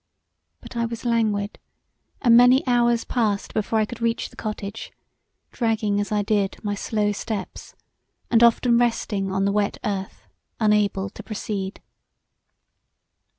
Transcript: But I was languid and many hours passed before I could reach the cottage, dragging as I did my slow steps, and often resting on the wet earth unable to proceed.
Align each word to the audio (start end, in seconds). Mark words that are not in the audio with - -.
But 0.61 0.75
I 0.75 0.87
was 0.87 1.05
languid 1.05 1.59
and 2.23 2.35
many 2.35 2.65
hours 2.65 3.03
passed 3.03 3.53
before 3.53 3.77
I 3.77 3.85
could 3.85 4.01
reach 4.01 4.31
the 4.31 4.35
cottage, 4.35 4.91
dragging 5.51 6.01
as 6.01 6.11
I 6.11 6.23
did 6.23 6.57
my 6.63 6.73
slow 6.73 7.11
steps, 7.11 7.75
and 8.31 8.41
often 8.41 8.79
resting 8.79 9.31
on 9.31 9.45
the 9.45 9.51
wet 9.51 9.77
earth 9.83 10.25
unable 10.59 11.11
to 11.11 11.21
proceed. 11.21 11.83